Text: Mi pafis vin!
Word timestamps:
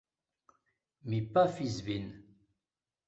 Mi 1.11 1.19
pafis 1.35 1.77
vin! 1.91 2.11